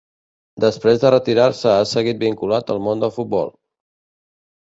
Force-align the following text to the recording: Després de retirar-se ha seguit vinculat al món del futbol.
Després 0.63 1.01
de 1.03 1.11
retirar-se 1.13 1.69
ha 1.73 1.83
seguit 1.91 2.19
vinculat 2.23 2.73
al 2.77 2.81
món 2.87 3.03
del 3.05 3.13
futbol. 3.19 3.53